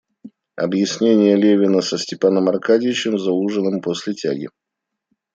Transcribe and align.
Объяснение 0.55 1.35
Левина 1.35 1.81
со 1.83 1.99
Степаном 1.99 2.49
Аркадьичем 2.49 3.19
за 3.19 3.29
ужином 3.33 3.81
после 3.81 4.15
тяги. 4.15 4.49